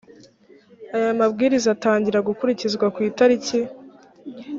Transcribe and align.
aya 0.97 1.11
mabwiriza 1.19 1.67
atangira 1.75 2.25
gukurikizwa 2.27 2.85
ku 2.95 2.99
italiki 3.09 3.57